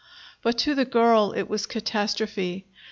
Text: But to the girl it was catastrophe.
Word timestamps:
But 0.41 0.57
to 0.61 0.73
the 0.73 0.83
girl 0.83 1.31
it 1.33 1.47
was 1.47 1.67
catastrophe. 1.67 2.65